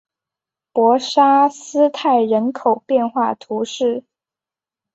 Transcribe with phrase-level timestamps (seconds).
[0.73, 4.03] 博沙斯泰人口变化图示